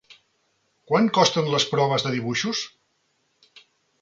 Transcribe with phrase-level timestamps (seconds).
[0.91, 2.63] Quant costen les proves de dibuixos?